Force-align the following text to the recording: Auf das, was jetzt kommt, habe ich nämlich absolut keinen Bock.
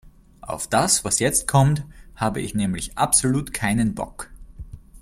Auf 0.41 0.65
das, 0.65 1.05
was 1.05 1.19
jetzt 1.19 1.47
kommt, 1.47 1.83
habe 2.15 2.41
ich 2.41 2.55
nämlich 2.55 2.97
absolut 2.97 3.53
keinen 3.53 3.93
Bock. 3.93 4.31